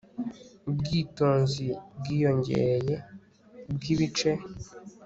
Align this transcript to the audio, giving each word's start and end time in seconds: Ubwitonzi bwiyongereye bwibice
Ubwitonzi 0.69 1.65
bwiyongereye 1.97 2.95
bwibice 3.75 4.29